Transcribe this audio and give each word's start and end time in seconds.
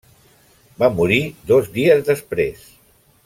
Va 0.83 0.89
morir 0.99 1.19
dos 1.53 1.69
dies 1.77 2.03
després. 2.09 2.65